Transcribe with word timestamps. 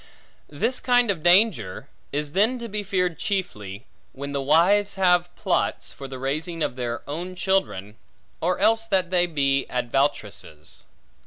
This 0.49 0.79
kind 0.79 1.11
of 1.11 1.21
danger, 1.21 1.87
is 2.11 2.31
then 2.31 2.57
to 2.57 2.67
be 2.67 2.81
feared 2.81 3.19
chiefly, 3.19 3.85
when 4.13 4.31
the 4.31 4.41
wives 4.41 4.95
have 4.95 5.29
plots, 5.35 5.93
for 5.93 6.07
the 6.07 6.17
raising 6.17 6.63
of 6.63 6.75
their 6.75 7.07
own 7.07 7.35
children; 7.35 7.97
or 8.41 8.57
else 8.57 8.87
that 8.87 9.11
they 9.11 9.27
be 9.27 9.67
advoutresses. 9.69 10.85